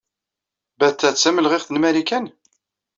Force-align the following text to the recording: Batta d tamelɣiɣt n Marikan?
Batta 0.79 1.07
d 1.13 1.15
tamelɣiɣt 1.17 1.69
n 1.71 1.79
Marikan? 1.79 2.25